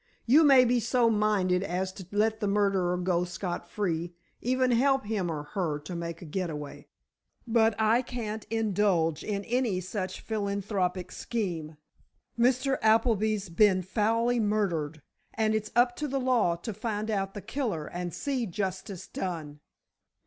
[0.25, 5.05] You may be so minded as to let the murderer go scot free, even help
[5.05, 6.87] him or her to make a getaway,
[7.45, 11.77] but I can't indulge in any such philanthropic scheme.
[12.35, 12.79] Mr.
[12.81, 15.03] Appleby's been foully murdered,
[15.35, 19.59] and it's up to the law to find out the killer and see justice done.